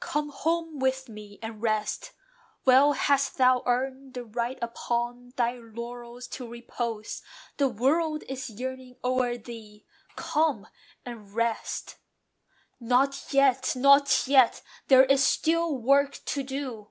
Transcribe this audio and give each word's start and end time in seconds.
"Come 0.00 0.30
home 0.30 0.80
with 0.80 1.08
me, 1.08 1.38
and 1.40 1.62
rest: 1.62 2.10
well 2.64 2.94
hast 2.94 3.36
thou 3.38 3.62
earned 3.64 4.14
The 4.14 4.24
right 4.24 4.58
upon 4.60 5.32
thy 5.36 5.52
laurels 5.52 6.26
to 6.30 6.48
repose: 6.48 7.22
The 7.58 7.68
world 7.68 8.24
is 8.28 8.50
yearning 8.50 8.96
o'er 9.04 9.38
thee: 9.38 9.86
Come 10.16 10.66
and 11.06 11.32
rest!" 11.32 11.98
"Not 12.80 13.26
yet! 13.32 13.76
not 13.76 14.26
yet! 14.26 14.62
There 14.88 15.04
is 15.04 15.22
still 15.22 15.78
work 15.78 16.22
to 16.24 16.42
do. 16.42 16.90